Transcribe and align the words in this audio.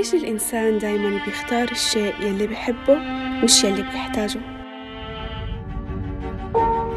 ليش 0.00 0.14
الإنسان 0.14 0.78
دايما 0.78 1.24
بيختار 1.24 1.70
الشيء 1.70 2.14
يلي 2.20 2.46
بحبه 2.46 2.94
مش 3.44 3.64
يلي 3.64 3.82
بيحتاجه؟ 3.82 4.40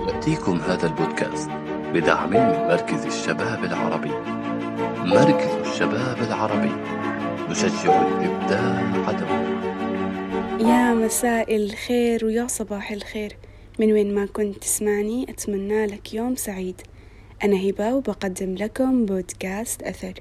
يأتيكم 0.07 0.57
هذا 0.57 0.87
البودكاست 0.87 1.49
بدعم 1.93 2.29
من 2.29 2.67
مركز 2.67 3.05
الشباب 3.05 3.63
العربي. 3.63 4.11
مركز 4.97 5.69
الشباب 5.69 6.17
العربي. 6.27 6.71
نشجع 7.49 8.07
الإبداع 8.07 9.11
دوما 9.11 9.61
يا 10.59 10.93
مساء 10.93 11.55
الخير 11.55 12.25
ويا 12.25 12.47
صباح 12.47 12.91
الخير. 12.91 13.37
من 13.79 13.91
وين 13.91 14.15
ما 14.15 14.25
كنت 14.25 14.57
تسمعني 14.57 15.25
أتمنى 15.29 15.85
لك 15.85 16.13
يوم 16.13 16.35
سعيد. 16.35 16.81
أنا 17.43 17.69
هبة 17.69 17.93
وبقدم 17.93 18.55
لكم 18.55 19.05
بودكاست 19.05 19.83
أثر. 19.83 20.13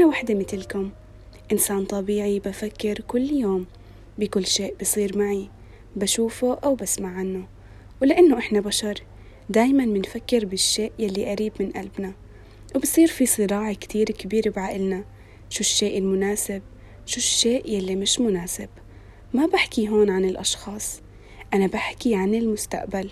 أنا 0.00 0.08
وحدة 0.08 0.34
مثلكم. 0.34 0.90
إنسان 1.52 1.84
طبيعي 1.84 2.38
بفكر 2.38 3.00
كل 3.00 3.30
يوم 3.30 3.66
بكل 4.18 4.46
شيء 4.46 4.74
بصير 4.80 5.18
معي 5.18 5.48
بشوفه 5.96 6.54
أو 6.54 6.74
بسمع 6.74 7.08
عنه. 7.08 7.46
ولأنه 8.02 8.38
إحنا 8.38 8.60
بشر 8.60 9.02
دايما 9.50 9.84
منفكر 9.84 10.44
بالشيء 10.44 10.92
يلي 10.98 11.30
قريب 11.30 11.52
من 11.60 11.70
قلبنا. 11.70 12.12
وبصير 12.74 13.06
في 13.08 13.26
صراع 13.26 13.72
كتير 13.72 14.06
كبير 14.06 14.50
بعقلنا. 14.50 15.04
شو 15.50 15.60
الشيء 15.60 15.98
المناسب؟ 15.98 16.62
شو 17.06 17.16
الشيء 17.16 17.68
يلي 17.68 17.96
مش 17.96 18.20
مناسب؟ 18.20 18.68
ما 19.34 19.46
بحكي 19.46 19.88
هون 19.88 20.10
عن 20.10 20.24
الأشخاص 20.24 21.00
أنا 21.54 21.66
بحكي 21.66 22.14
عن 22.14 22.34
المستقبل. 22.34 23.10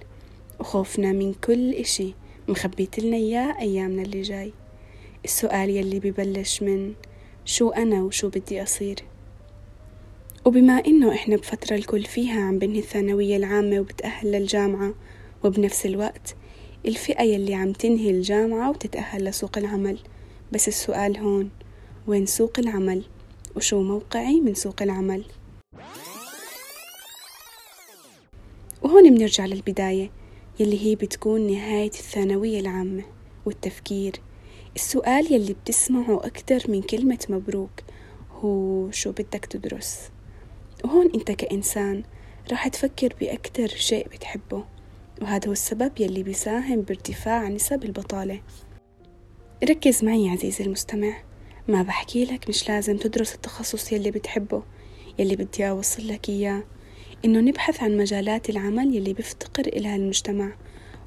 وخوفنا 0.61 1.12
من 1.12 1.34
كل 1.34 1.75
إشي 1.75 2.14
مخبيتلنا 2.48 3.16
إياه 3.16 3.59
أيامنا 3.61 4.02
اللي 4.02 4.23
جاي. 4.23 4.52
السؤال 5.29 5.71
يلي 5.71 6.01
ببلش 6.01 6.62
من 6.62 6.95
شو 7.45 7.71
أنا 7.71 8.03
وشو 8.03 8.29
بدي 8.29 8.62
أصير؟ 8.62 8.97
وبما 10.45 10.73
إنه 10.73 11.15
إحنا 11.15 11.37
بفترة 11.37 11.77
الكل 11.77 12.05
فيها 12.05 12.41
عم 12.41 12.59
بنهي 12.59 12.79
الثانوية 12.79 13.37
العامة 13.37 13.81
وبتأهل 13.81 14.33
للجامعة 14.33 14.95
وبنفس 15.45 15.87
الوقت 15.87 16.37
الفئة 16.87 17.23
يلي 17.23 17.55
عم 17.55 17.73
تنهي 17.73 18.11
الجامعة 18.11 18.70
وتتأهل 18.70 19.25
لسوق 19.25 19.59
العمل. 19.59 19.98
بس 20.53 20.69
السؤال 20.69 21.19
هون 21.19 21.51
وين 22.07 22.27
سوق 22.27 22.59
العمل؟ 22.59 23.05
وشو 23.57 23.83
موقعي 23.83 24.41
من 24.41 24.55
سوق 24.55 24.83
العمل؟ 24.83 25.25
وهون 28.83 29.15
بنرجع 29.15 29.47
للبداية 29.47 30.11
يلي 30.61 30.87
هي 30.87 30.95
بتكون 30.95 31.47
نهاية 31.47 31.87
الثانوية 31.87 32.61
العامة 32.61 33.03
والتفكير. 33.47 34.13
السؤال 34.79 35.33
يلي 35.33 35.53
بتسمعه 35.53 36.27
أكتر 36.27 36.71
من 36.71 36.83
كلمة 36.83 37.19
مبروك 37.29 37.71
هو 38.31 38.91
شو 38.91 39.12
بدك 39.12 39.47
تدرس؟ 39.47 39.98
وهون 40.85 41.11
أنت 41.15 41.31
كإنسان 41.31 42.03
راح 42.51 42.69
تفكر 42.69 43.15
بأكتر 43.20 43.69
شيء 43.69 44.09
بتحبه 44.09 44.65
وهذا 45.23 45.48
هو 45.48 45.53
السبب 45.53 45.93
يلي 46.01 46.23
بيساهم 46.23 46.83
بارتفاع 46.83 47.48
نسب 47.48 47.85
البطالة. 47.85 48.41
ركز 49.65 50.05
معي 50.05 50.29
عزيزي 50.29 50.65
المستمع 50.65 51.23
ما 51.69 51.83
بحكي 51.83 52.25
لك 52.25 52.48
مش 52.48 52.69
لازم 52.69 52.97
تدرس 52.97 53.35
التخصص 53.35 53.92
يلي 53.92 54.11
بتحبه. 54.11 54.63
يلي 55.19 55.37
بدي 55.37 55.69
أوصل 55.69 56.09
لك 56.09 56.29
إياه 56.29 56.65
إنه 57.25 57.41
نبحث 57.41 57.83
عن 57.83 57.97
مجالات 57.97 58.51
العمل 58.51 58.97
يلي 58.97 59.13
بيفتقر 59.13 59.67
إلها 59.67 59.97
المجتمع 59.97 60.53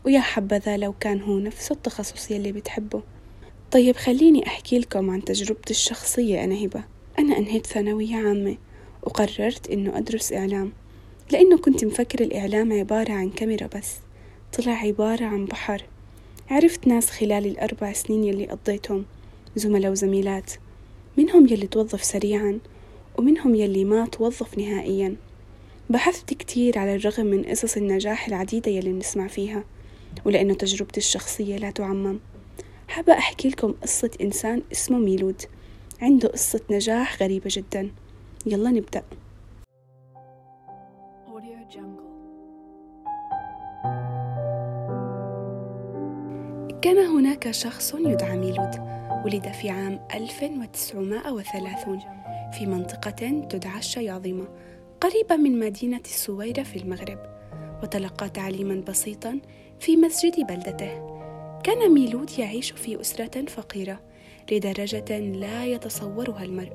ويا 0.05 0.19
حبذا 0.19 0.77
لو 0.77 0.93
كان 0.93 1.21
هو 1.21 1.39
نفس 1.39 1.71
التخصص 1.71 2.31
يلي 2.31 2.51
بتحبه. 2.51 3.03
طيب 3.71 3.95
خليني 3.95 4.47
أحكي 4.47 4.79
لكم 4.79 5.09
عن 5.09 5.23
تجربتي 5.23 5.71
الشخصية 5.71 6.43
أنا 6.43 6.65
هبة. 6.65 6.83
أنا 7.19 7.37
أنهيت 7.37 7.67
ثانوية 7.67 8.15
عامة. 8.15 8.57
وقررت 9.03 9.69
إنه 9.69 9.97
أدرس 9.97 10.33
إعلام. 10.33 10.71
لأنه 11.31 11.57
كنت 11.57 11.85
مفكر 11.85 12.23
الإعلام 12.23 12.73
عبارة 12.73 13.11
عن 13.11 13.29
كاميرا 13.29 13.67
بس. 13.67 13.95
طلع 14.57 14.71
عبارة 14.71 15.25
عن 15.25 15.45
بحر. 15.45 15.83
عرفت 16.49 16.87
ناس 16.87 17.09
خلال 17.09 17.45
الأربع 17.45 17.93
سنين 17.93 18.23
يلي 18.23 18.45
قضيتهم. 18.45 19.05
زملاء 19.55 19.91
وزميلات. 19.91 20.51
منهم 21.17 21.47
يلي 21.47 21.67
توظف 21.67 22.03
سريعا. 22.03 22.59
ومنهم 23.17 23.55
يلي 23.55 23.85
ما 23.85 24.05
توظف 24.05 24.57
نهائيا. 24.57 25.15
بحثت 25.89 26.33
كتير 26.33 26.79
على 26.79 26.95
الرغم 26.95 27.25
من 27.25 27.43
قصص 27.43 27.77
النجاح 27.77 28.27
العديدة 28.27 28.71
يلي 28.71 28.91
بنسمع 28.91 29.27
فيها. 29.27 29.63
ولأنه 30.25 30.53
تجربتي 30.53 30.97
الشخصية 30.97 31.57
لا 31.57 31.71
تعمم. 31.71 32.19
حابة 32.91 33.13
أحكي 33.13 33.49
لكم 33.49 33.71
قصة 33.71 34.11
إنسان 34.21 34.61
اسمه 34.71 34.97
ميلود. 34.97 35.41
عنده 36.01 36.29
قصة 36.29 36.59
نجاح 36.71 37.21
غريبة 37.23 37.49
جدا. 37.53 37.91
يلا 38.45 38.69
نبدأ. 38.69 39.03
كان 46.81 46.97
هناك 46.97 47.51
شخص 47.51 47.93
يدعى 47.93 48.37
ميلود. 48.37 48.75
ولد 49.25 49.51
في 49.51 49.69
عام 49.69 49.99
1930 50.13 51.99
في 52.53 52.65
منطقة 52.65 53.45
تدعى 53.49 53.79
الشياظمة 53.79 54.47
قريبة 55.01 55.35
من 55.35 55.59
مدينة 55.59 56.01
السويرة 56.05 56.63
في 56.63 56.75
المغرب. 56.75 57.19
وتلقى 57.83 58.29
تعليما 58.29 58.83
بسيطا 58.87 59.39
في 59.79 59.97
مسجد 59.97 60.47
بلدته. 60.47 61.10
كان 61.63 61.93
ميلود 61.93 62.39
يعيش 62.39 62.71
في 62.71 63.01
أسرة 63.01 63.45
فقيرة 63.45 63.99
لدرجة 64.51 65.19
لا 65.19 65.65
يتصورها 65.65 66.43
المرء. 66.43 66.73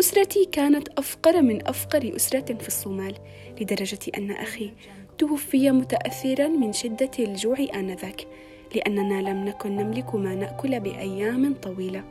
أسرتي 0.00 0.44
كانت 0.44 0.88
أفقر 0.98 1.42
من 1.42 1.68
أفقر 1.68 2.12
أسرة 2.16 2.54
في 2.54 2.68
الصومال 2.68 3.14
لدرجة 3.60 3.98
أن 4.18 4.30
أخي 4.30 4.72
توفي 5.18 5.70
متأثرا 5.70 6.48
من 6.48 6.72
شدة 6.72 7.10
الجوع 7.18 7.56
آنذاك 7.74 8.26
لأننا 8.74 9.30
لم 9.30 9.44
نكن 9.44 9.76
نملك 9.76 10.14
ما 10.14 10.34
نأكل 10.34 10.80
بأيام 10.80 11.54
طويلة 11.54 12.04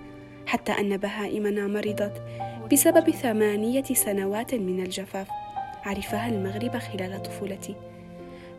حتى 0.46 0.72
أن 0.72 0.98
بهائمنا 0.98 1.68
مرضت 1.68 2.22
بسبب 2.72 3.10
ثمانية 3.10 3.84
سنوات 3.84 4.56
من 4.56 4.84
الجفاف. 4.84 5.28
عرفها 5.86 6.30
المغرب 6.30 6.78
خلال 6.78 7.24
طفولتي. 7.24 7.76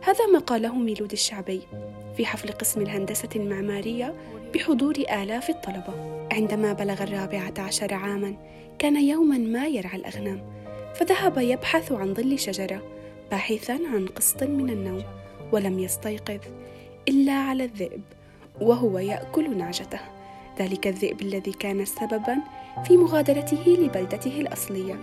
هذا 0.01 0.25
ما 0.25 0.39
قاله 0.39 0.75
ميلود 0.75 1.11
الشعبي 1.11 1.61
في 2.17 2.25
حفل 2.25 2.51
قسم 2.51 2.81
الهندسة 2.81 3.29
المعمارية 3.35 4.13
بحضور 4.53 4.95
آلاف 4.95 5.49
الطلبة. 5.49 6.27
عندما 6.31 6.73
بلغ 6.73 7.03
الرابعة 7.03 7.53
عشر 7.59 7.93
عاما 7.93 8.35
كان 8.79 9.03
يوما 9.03 9.37
ما 9.37 9.67
يرعى 9.67 9.97
الأغنام 9.97 10.41
فذهب 10.95 11.37
يبحث 11.37 11.91
عن 11.91 12.13
ظل 12.13 12.39
شجرة 12.39 12.81
باحثا 13.31 13.73
عن 13.73 14.07
قسط 14.07 14.43
من 14.43 14.69
النوم 14.69 15.03
ولم 15.51 15.79
يستيقظ 15.79 16.39
إلا 17.07 17.33
على 17.33 17.63
الذئب 17.63 18.01
وهو 18.61 18.99
يأكل 18.99 19.57
نعجته. 19.57 19.99
ذلك 20.59 20.87
الذئب 20.87 21.21
الذي 21.21 21.51
كان 21.51 21.85
سببا 21.85 22.37
في 22.85 22.97
مغادرته 22.97 23.63
لبلدته 23.67 24.41
الأصلية 24.41 24.95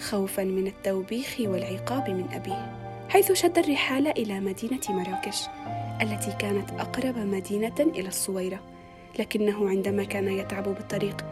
خوفا 0.00 0.44
من 0.44 0.66
التوبيخ 0.66 1.36
والعقاب 1.40 2.10
من 2.10 2.28
أبيه. 2.32 2.83
حيث 3.14 3.32
شد 3.32 3.58
الرحال 3.58 4.06
إلى 4.06 4.40
مدينة 4.40 4.80
مراكش 4.88 5.46
التي 6.02 6.32
كانت 6.38 6.70
أقرب 6.70 7.18
مدينة 7.18 7.74
إلى 7.80 8.08
الصويرة. 8.08 8.60
لكنه 9.18 9.68
عندما 9.68 10.04
كان 10.04 10.28
يتعب 10.28 10.64
بالطريق 10.64 11.24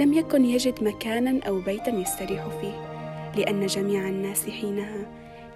لم 0.00 0.12
يكن 0.12 0.44
يجد 0.44 0.84
مكانا 0.84 1.40
أو 1.48 1.60
بيتا 1.60 1.90
يستريح 1.90 2.48
فيه 2.60 2.72
لأن 3.36 3.66
جميع 3.66 4.08
الناس 4.08 4.50
حينها 4.50 5.06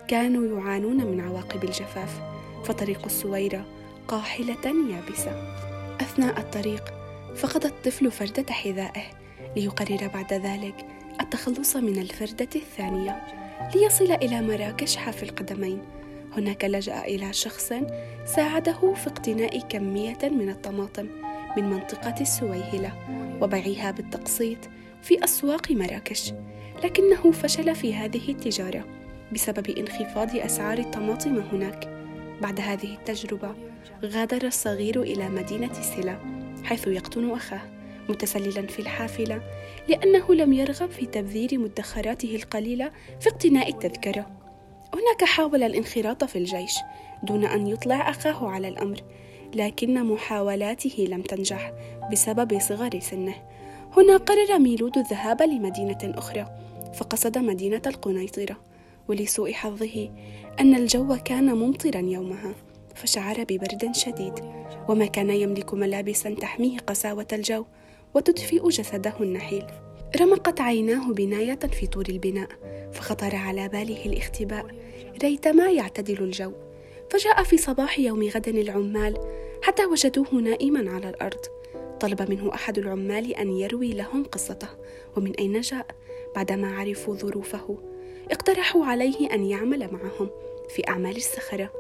كانوا 0.09 0.59
يعانون 0.59 0.97
من 0.97 1.21
عواقب 1.21 1.65
الجفاف 1.65 2.21
فطريق 2.65 3.05
الصويرة 3.05 3.65
قاحلة 4.09 4.91
يابسة. 4.91 5.31
أثناء 6.01 6.41
الطريق 6.41 6.85
فقد 7.37 7.65
الطفل 7.65 8.11
فردة 8.11 8.53
حذائه 8.53 9.05
ليقرر 9.57 10.11
بعد 10.15 10.33
ذلك 10.33 10.87
التخلص 11.21 11.77
من 11.77 11.99
الفردة 11.99 12.49
الثانية. 12.57 13.42
ليصل 13.75 14.13
إلى 14.13 14.43
مراكش 14.43 14.97
حافي 14.97 15.23
القدمين 15.23 15.83
هناك 16.33 16.65
لجأ 16.65 17.05
إلى 17.05 17.33
شخص 17.33 17.73
ساعده 18.25 18.95
في 18.95 19.07
اقتناء 19.07 19.61
كمية 19.61 20.19
من 20.23 20.49
الطماطم 20.49 21.07
من 21.57 21.71
منطقة 21.71 22.15
السويهلة 22.21 22.93
وبيعها 23.43 23.91
بالتقسيط 23.91 24.59
في 25.03 25.25
أسواق 25.25 25.71
مراكش. 25.71 26.33
لكنه 26.85 27.31
فشل 27.31 27.75
في 27.75 27.95
هذه 27.95 28.31
التجارة 28.31 28.85
بسبب 29.33 29.71
انخفاض 29.71 30.37
أسعار 30.37 30.79
الطماطم 30.79 31.39
هناك. 31.39 31.89
بعد 32.43 32.61
هذه 32.61 32.95
التجربة 32.95 33.55
غادر 34.05 34.47
الصغير 34.47 35.03
إلى 35.03 35.29
مدينة 35.29 35.73
سلا 35.73 36.19
حيث 36.65 36.87
يقطن 36.87 37.31
أخاه. 37.31 37.72
متسللا 38.09 38.67
في 38.67 38.79
الحافلة 38.79 39.43
لأنه 39.89 40.35
لم 40.35 40.53
يرغب 40.53 40.91
في 40.91 41.07
تبذير 41.07 41.59
مدخراته 41.59 42.37
القليلة 42.37 42.91
في 43.21 43.29
اقتناء 43.29 43.69
التذكرة. 43.69 44.31
هناك 44.95 45.25
حاول 45.25 45.63
الانخراط 45.63 46.25
في 46.25 46.39
الجيش 46.39 46.75
دون 47.23 47.45
أن 47.45 47.67
يطلع 47.67 48.11
أخاه 48.11 48.49
على 48.49 48.69
الأمر 48.69 49.01
لكن 49.55 50.05
محاولاته 50.05 51.07
لم 51.09 51.23
تنجح 51.23 51.73
بسبب 52.13 52.59
صغر 52.61 53.01
سنه. 53.01 53.35
هنا 53.97 54.17
قرر 54.17 54.59
ميلود 54.59 54.99
الذهاب 54.99 55.43
لمدينة 55.43 55.99
أخرى 56.05 56.47
فقصد 56.95 57.39
مدينة 57.39 57.83
القنيطرة 57.87 58.57
ولسوء 59.09 59.53
حظه 59.53 60.11
أن 60.61 60.75
الجو 60.75 61.17
كان 61.25 61.55
ممطرا 61.55 62.01
يومها 62.01 62.55
فشعر 62.95 63.45
ببرد 63.45 63.91
شديد 63.95 64.35
وما 64.89 65.07
كان 65.07 65.31
يملك 65.31 65.75
ملابسا 65.75 66.35
تحميه 66.35 66.79
قساوة 66.79 67.27
الجو. 67.33 67.65
وتدفئ 68.15 68.69
جسده 68.69 69.15
النحيل. 69.21 69.65
رمقت 70.21 70.61
عيناه 70.61 71.13
بناية 71.13 71.59
في 71.73 71.87
طور 71.87 72.05
البناء 72.09 72.49
فخطر 72.93 73.37
على 73.37 73.69
باله 73.69 74.07
الاختباء. 74.07 74.67
ريتما 75.23 75.71
يعتدل 75.71 76.25
الجو. 76.25 76.53
فجاء 77.11 77.43
في 77.43 77.57
صباح 77.57 77.99
يوم 77.99 78.29
غد 78.29 78.49
العمال 78.49 79.19
حتى 79.63 79.85
وجدوه 79.85 80.35
نائما 80.35 80.91
على 80.91 81.09
الأرض. 81.09 81.41
طلب 82.01 82.31
منه 82.31 82.55
أحد 82.55 82.79
العمال 82.79 83.35
أن 83.35 83.51
يروي 83.51 83.93
لهم 83.93 84.25
قصته. 84.25 84.69
ومن 85.17 85.33
أين 85.39 85.61
جاء؟ 85.61 85.87
بعدما 86.35 86.77
عرفوا 86.79 87.15
ظروفه. 87.15 87.79
اقترحوا 88.31 88.85
عليه 88.85 89.35
أن 89.35 89.45
يعمل 89.45 89.89
معهم 89.93 90.31
في 90.69 90.89
أعمال 90.89 91.17
السخرة 91.17 91.73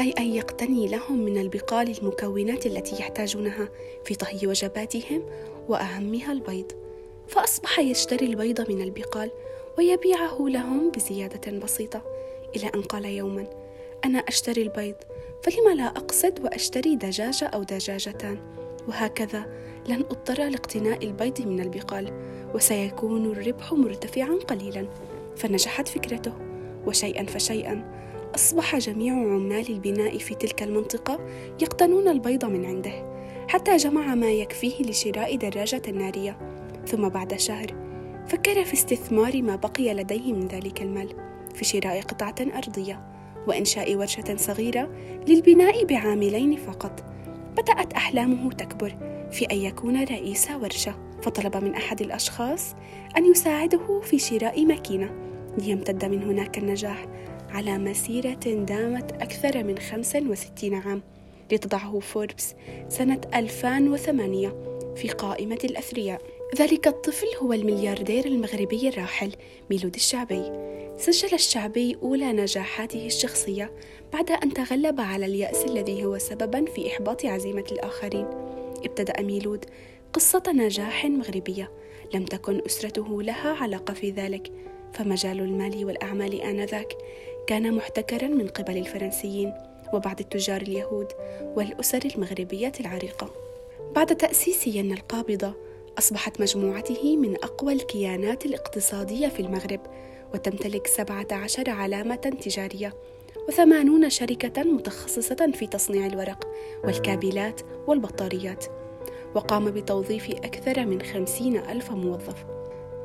أي 0.00 0.14
أن 0.18 0.34
يقتني 0.34 0.88
لهم 0.88 1.24
من 1.24 1.38
البقال 1.38 1.98
المكونات 1.98 2.66
التي 2.66 2.96
يحتاجونها 2.96 3.68
في 4.04 4.14
طهي 4.14 4.46
وجباتهم 4.46 5.22
وأهمها 5.68 6.32
البيض 6.32 6.72
فأصبح 7.28 7.78
يشتري 7.78 8.26
البيض 8.26 8.70
من 8.70 8.82
البقال 8.82 9.30
ويبيعه 9.78 10.38
لهم 10.40 10.90
بزيادة 10.90 11.58
بسيطة 11.58 12.02
إلى 12.56 12.70
أن 12.74 12.82
قال 12.82 13.04
يوما 13.04 13.46
أنا 14.04 14.18
أشتري 14.18 14.62
البيض 14.62 14.94
فلم 15.42 15.76
لا 15.76 15.86
أقصد 15.86 16.44
وأشتري 16.44 16.96
دجاجة 16.96 17.44
أو 17.44 17.62
دجاجتان؟ 17.62 18.38
وهكذا 18.88 19.46
لن 19.88 20.00
أضطر 20.00 20.48
لاقتناء 20.48 21.06
البيض 21.06 21.40
من 21.40 21.60
البقال 21.60 22.12
وسيكون 22.54 23.26
الربح 23.26 23.72
مرتفعا 23.72 24.38
قليلا. 24.48 24.88
فنجحت 25.36 25.88
فكرته 25.88 26.32
وشيئا 26.86 27.26
فشيئا 27.26 28.02
أصبح 28.34 28.76
جميع 28.76 29.14
عمال 29.14 29.68
البناء 29.68 30.18
في 30.18 30.34
تلك 30.34 30.62
المنطقة 30.62 31.26
يقتنون 31.62 32.08
البيض 32.08 32.44
من 32.44 32.64
عنده. 32.64 33.21
حتى 33.52 33.76
جمع 33.76 34.14
ما 34.14 34.30
يكفيه 34.30 34.82
لشراء 34.82 35.36
دراجة 35.36 35.82
نارية. 35.90 36.38
ثم 36.86 37.08
بعد 37.08 37.38
شهر 37.38 37.66
فكر 38.26 38.64
في 38.64 38.72
استثمار 38.72 39.42
ما 39.42 39.56
بقي 39.56 39.94
لديه 39.94 40.32
من 40.32 40.48
ذلك 40.48 40.82
المال 40.82 41.08
في 41.54 41.64
شراء 41.64 42.00
قطعة 42.00 42.34
أرضية 42.56 43.00
وإنشاء 43.46 43.96
ورشة 43.96 44.36
صغيرة 44.36 44.90
للبناء 45.28 45.84
بعاملين 45.84 46.56
فقط. 46.56 47.04
بدأت 47.56 47.92
أحلامه 47.92 48.52
تكبر 48.52 48.96
في 49.30 49.44
أن 49.44 49.56
يكون 49.56 50.04
رئيس 50.04 50.50
ورشة 50.50 50.94
فطلب 51.22 51.56
من 51.56 51.74
أحد 51.74 52.00
الأشخاص 52.00 52.74
أن 53.16 53.30
يساعده 53.30 54.00
في 54.00 54.18
شراء 54.18 54.66
ماكينة. 54.66 55.10
ليمتد 55.58 56.04
من 56.04 56.22
هناك 56.22 56.58
النجاح 56.58 57.06
على 57.50 57.78
مسيرة 57.78 58.64
دامت 58.64 59.12
أكثر 59.12 59.64
من 59.64 59.78
65 59.78 60.74
عام. 60.74 61.02
لتضعه 61.52 61.98
فوربس 62.00 62.54
سنة 62.88 63.20
2008 63.34 64.72
في 64.96 65.08
قائمة 65.08 65.58
الأثرياء. 65.64 66.22
ذلك 66.56 66.86
الطفل 66.86 67.26
هو 67.42 67.52
الملياردير 67.52 68.26
المغربي 68.26 68.88
الراحل 68.88 69.32
ميلود 69.70 69.94
الشعبي. 69.94 70.52
سجل 70.96 71.34
الشعبي 71.34 71.96
أولى 72.02 72.32
نجاحاته 72.32 73.06
الشخصية 73.06 73.72
بعد 74.12 74.30
أن 74.30 74.54
تغلب 74.54 75.00
على 75.00 75.26
اليأس 75.26 75.64
الذي 75.64 76.04
هو 76.04 76.18
سببا 76.18 76.64
في 76.64 76.88
إحباط 76.88 77.24
عزيمة 77.24 77.64
الآخرين. 77.72 78.26
ابتدأ 78.84 79.22
ميلود 79.22 79.64
قصة 80.12 80.42
نجاح 80.48 81.06
مغربية 81.06 81.70
لم 82.14 82.24
تكن 82.24 82.62
أسرته 82.66 83.22
لها 83.22 83.52
علاقة 83.62 83.94
في 83.94 84.10
ذلك 84.10 84.52
فمجال 84.92 85.40
المال 85.40 85.84
والأعمال 85.84 86.40
آنذاك 86.40 86.92
كان 87.46 87.74
محتكرا 87.74 88.28
من 88.28 88.48
قبل 88.48 88.76
الفرنسيين. 88.76 89.52
وبعض 89.92 90.20
التجار 90.20 90.62
اليهود 90.62 91.12
والأسر 91.56 92.00
المغربية 92.14 92.72
العريقة. 92.80 93.30
بعد 93.94 94.16
تأسيس 94.16 94.66
ين 94.66 94.92
القابضة 94.92 95.54
أصبحت 95.98 96.40
مجموعته 96.40 97.16
من 97.16 97.34
أقوى 97.34 97.72
الكيانات 97.72 98.46
الاقتصادية 98.46 99.28
في 99.28 99.40
المغرب 99.40 99.80
وتمتلك 100.34 100.86
17 100.86 101.70
علامة 101.70 102.16
تجارية 102.16 102.94
وثمانون 103.48 104.10
شركة 104.10 104.62
متخصصة 104.62 105.50
في 105.54 105.66
تصنيع 105.66 106.06
الورق 106.06 106.48
والكابلات 106.84 107.60
والبطاريات 107.86 108.64
وقام 109.34 109.70
بتوظيف 109.70 110.30
أكثر 110.30 110.86
من 110.86 111.02
خمسين 111.02 111.56
ألف 111.56 111.90
موظف. 111.90 112.44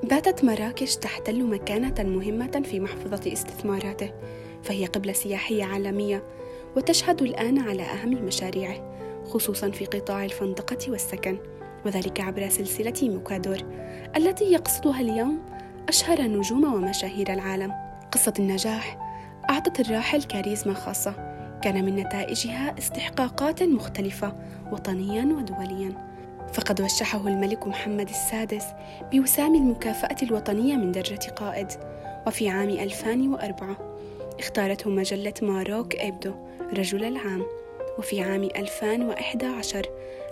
باتت 0.03 0.43
مراكش 0.43 0.95
تحتل 0.95 1.43
مكانة 1.43 2.03
مهمة 2.03 2.63
في 2.65 2.79
محفظة 2.79 3.33
استثماراته 3.33 4.13
فهي 4.63 4.85
قبلة 4.85 5.13
سياحية 5.13 5.63
عالمية 5.63 6.23
وتشهد 6.77 7.21
الآن 7.21 7.59
على 7.59 7.83
أهم 7.83 8.09
مشاريعه 8.09 8.75
خصوصا 9.25 9.71
في 9.71 9.85
قطاع 9.85 10.25
الفندقة 10.25 10.91
والسكن 10.91 11.37
وذلك 11.85 12.21
عبر 12.21 12.49
سلسلة 12.49 12.93
موكادور 13.01 13.57
التي 14.17 14.45
يقصدها 14.45 15.01
اليوم 15.01 15.39
أشهر 15.89 16.21
نجوم 16.21 16.73
ومشاهير 16.73 17.33
العالم. 17.33 17.73
قصة 18.11 18.33
النجاح 18.39 18.97
أعطت 19.49 19.79
الراحل 19.79 20.23
كاريزما 20.23 20.73
خاصة 20.73 21.13
كان 21.63 21.85
من 21.85 21.95
نتائجها 21.95 22.75
استحقاقات 22.77 23.63
مختلفة 23.63 24.35
وطنيا 24.71 25.23
ودوليا. 25.25 25.93
فقد 26.53 26.81
وشحه 26.81 27.27
الملك 27.27 27.67
محمد 27.67 28.09
السادس 28.09 28.65
بوسام 29.11 29.55
المكافأة 29.55 30.17
الوطنية 30.23 30.75
من 30.75 30.91
درجة 30.91 31.29
قائد 31.35 31.67
وفي 32.27 32.49
عام 32.49 32.69
2004 32.69 33.77
اختارته 34.39 34.89
مجلة 34.89 35.33
ماروك 35.41 35.95
إبدو. 35.95 36.46
رجل 36.73 37.03
العام. 37.03 37.45
وفي 37.97 38.21
عام 38.21 38.43
2011 38.43 39.85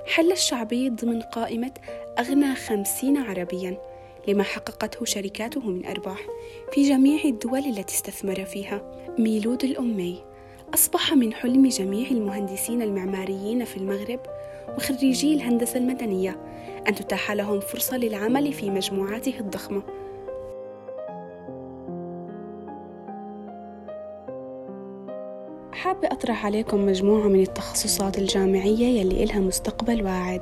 حل 0.05 0.31
الشعبي 0.31 0.89
ضمن 0.89 1.21
قائمة 1.21 1.71
أغنى 2.19 2.55
خمسين 2.55 3.17
عربيا 3.17 3.77
لما 4.27 4.43
حققته 4.43 5.05
شركاته 5.05 5.61
من 5.61 5.85
أرباح 5.85 6.19
في 6.71 6.89
جميع 6.89 7.23
الدول 7.23 7.59
التي 7.59 7.95
استثمر 7.95 8.45
فيها. 8.45 8.81
ميلود 9.19 9.63
الأمي 9.63 10.23
أصبح 10.73 11.13
من 11.13 11.33
حلم 11.33 11.67
جميع 11.67 12.11
المهندسين 12.11 12.81
المعماريين 12.81 13.65
في 13.65 13.77
المغرب 13.77 14.19
وخريجي 14.77 15.33
الهندسة 15.33 15.77
المدنية 15.77 16.37
أن 16.87 16.95
تتاح 16.95 17.31
لهم 17.31 17.59
فرصة 17.59 17.97
للعمل 17.97 18.53
في 18.53 18.69
مجموعاته 18.69 19.39
الضخمة. 19.39 19.83
حابة 25.95 26.07
أطرح 26.07 26.45
عليكم 26.45 26.85
مجموعة 26.85 27.27
من 27.27 27.41
التخصصات 27.41 28.17
الجامعية 28.17 28.99
يلي 28.99 29.23
إلها 29.23 29.39
مستقبل 29.39 30.03
واعد 30.03 30.41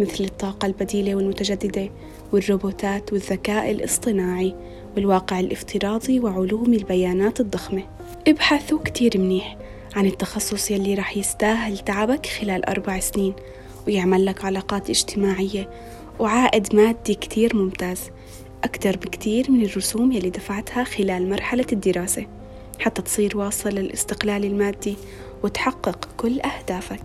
مثل 0.00 0.24
الطاقة 0.24 0.66
البديلة 0.66 1.14
والمتجددة 1.14 1.90
والروبوتات 2.32 3.12
والذكاء 3.12 3.70
الاصطناعي 3.70 4.54
والواقع 4.96 5.40
الافتراضي 5.40 6.20
وعلوم 6.20 6.74
البيانات 6.74 7.40
الضخمة. 7.40 7.82
ابحثوا 8.28 8.78
كتير 8.84 9.18
منيح 9.18 9.56
عن 9.96 10.06
التخصص 10.06 10.70
يلي 10.70 10.94
رح 10.94 11.16
يستاهل 11.16 11.78
تعبك 11.78 12.26
خلال 12.26 12.64
أربع 12.64 13.00
سنين 13.00 13.34
ويعمل 13.86 14.26
لك 14.26 14.44
علاقات 14.44 14.90
اجتماعية 14.90 15.70
وعائد 16.18 16.74
مادي 16.74 17.14
كتير 17.14 17.56
ممتاز 17.56 18.00
أكتر 18.64 18.96
بكتير 18.96 19.50
من 19.50 19.64
الرسوم 19.64 20.12
يلي 20.12 20.30
دفعتها 20.30 20.84
خلال 20.84 21.28
مرحلة 21.30 21.66
الدراسة. 21.72 22.26
حتى 22.80 23.02
تصير 23.02 23.36
واصل 23.36 23.70
للاستقلال 23.70 24.44
المادي 24.44 24.96
وتحقق 25.42 26.08
كل 26.16 26.40
أهدافك. 26.40 27.02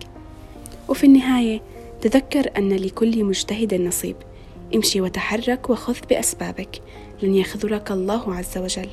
وفي 0.88 1.04
النهاية 1.04 1.62
تذكر 2.00 2.50
أن 2.58 2.68
لكل 2.72 3.24
مجتهد 3.24 3.74
نصيب. 3.74 4.16
امشي 4.74 5.00
وتحرك 5.00 5.70
وخذ 5.70 5.96
بأسبابك. 6.10 6.82
لن 7.22 7.34
يخذلك 7.34 7.90
الله 7.90 8.34
عز 8.34 8.58
وجل. 8.58 8.88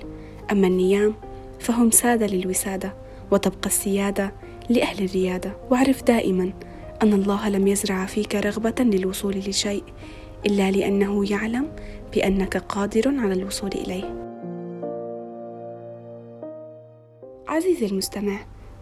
أما 0.52 0.68
النيام 0.68 1.14
فهم 1.60 1.92
سادة 1.92 2.28
للوسادة 2.28 2.94
وتبقى 3.32 3.66
السيادة 3.68 4.34
لأهل 4.70 5.06
الريادة. 5.06 5.58
واعرف 5.72 6.04
دائما 6.04 6.54
أن 7.04 7.14
الله 7.14 7.50
لم 7.50 7.68
يزرع 7.68 8.06
فيك 8.06 8.36
رغبة 8.36 8.76
للوصول 8.80 9.38
لشيء 9.38 9.84
إلا 10.46 10.72
لأنه 10.72 11.32
يعلم 11.32 11.68
بأنك 12.14 12.58
قادر 12.58 13.20
على 13.20 13.34
الوصول 13.34 13.72
إليه. 13.72 14.33
عزيزي 17.54 17.86
المستمع 17.86 18.40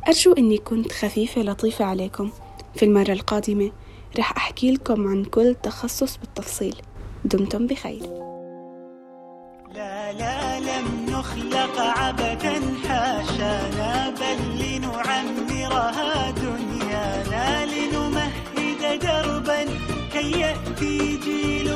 أرجو 0.07 0.33
أني 0.33 0.57
كنت 0.57 0.91
خفيفة 0.91 1.41
لطيفة 1.41 1.85
عليكم. 1.85 2.31
في 2.75 2.85
المرة 2.85 3.11
القادمة 3.11 3.71
رح 4.19 4.31
أحكي 4.37 4.71
لكم 4.71 5.07
عن 5.07 5.23
كل 5.23 5.55
تخصص 5.63 6.17
بالتفصيل. 6.17 6.75
دمتم 7.25 7.67
بخير. 7.67 8.01
لا 9.75 10.13
لا 10.13 10.59
لم 10.59 11.05
نخلق 11.09 11.79
عبدا 11.79 12.61
حاشانا 12.87 14.09
بل 14.09 14.63
لنعمرها 14.63 16.31
دنيانا 16.31 17.65
لنمهد 17.65 18.99
دربا 19.01 19.65
هيأتي 20.13 21.17
جيل 21.17 21.67